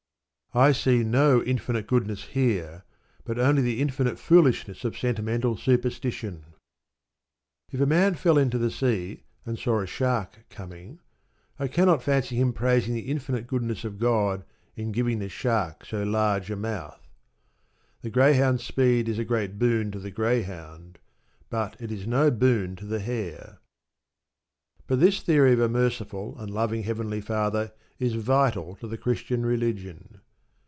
[0.53, 2.83] I see no infinite goodness here,
[3.23, 6.43] but only the infinite foolishness of sentimental superstition.
[7.71, 10.99] If a man fell into the sea, and saw a shark coming,
[11.57, 14.43] I cannot fancy him praising the infinite goodness of God
[14.75, 17.07] in giving the shark so large a mouth.
[18.01, 20.99] The greyhound's speed is a great boon to the greyhound;
[21.49, 23.59] but it is no boon to the hare.
[24.85, 29.45] But this theory of a merciful, and loving Heavenly Father is vital to the Christian
[29.45, 30.19] religion.